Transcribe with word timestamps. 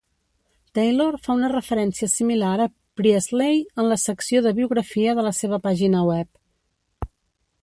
Taylor 0.77 1.17
fa 1.27 1.35
una 1.39 1.49
referència 1.51 2.09
similar 2.15 2.55
a 2.65 2.67
Priestley 3.01 3.61
en 3.83 3.93
la 3.93 4.01
secció 4.07 4.45
de 4.47 4.57
biografia 4.63 5.17
de 5.21 5.31
la 5.31 5.37
seva 5.45 5.65
pàgina 5.69 6.05
web. 6.13 7.11